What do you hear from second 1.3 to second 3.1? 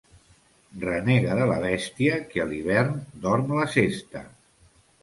de la bèstia que a l'hivern